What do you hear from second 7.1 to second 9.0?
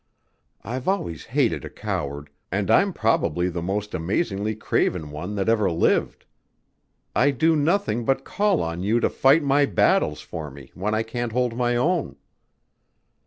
I do nothing but call on you